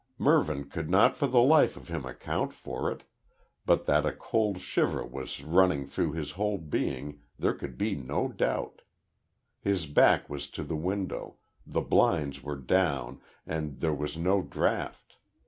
Mervyn 0.17 0.67
could 0.67 0.89
not 0.89 1.15
for 1.15 1.27
the 1.27 1.43
life 1.43 1.77
of 1.77 1.89
him 1.89 2.07
account 2.07 2.53
for 2.53 2.91
it, 2.91 3.03
but 3.67 3.85
that 3.85 4.03
a 4.03 4.11
cold 4.11 4.57
shiver 4.59 5.05
was 5.05 5.43
running 5.43 5.85
through 5.85 6.13
his 6.13 6.31
whole 6.31 6.57
being, 6.57 7.19
there 7.37 7.53
could 7.53 7.77
be 7.77 7.93
no 7.93 8.27
doubt. 8.27 8.81
His 9.59 9.85
back 9.85 10.27
was 10.27 10.47
to 10.47 10.63
the 10.63 10.75
window, 10.75 11.37
the 11.67 11.81
blinds 11.81 12.41
were 12.41 12.57
down 12.57 13.21
and 13.45 13.79
there 13.79 13.93
was 13.93 14.17
no 14.17 14.41
draught. 14.41 15.17